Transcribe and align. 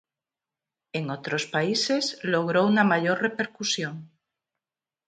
En 0.93 1.11
otros 1.11 1.45
países 1.45 2.17
logró 2.23 2.65
una 2.65 2.83
mayor 2.83 3.21
repercusión. 3.21 4.09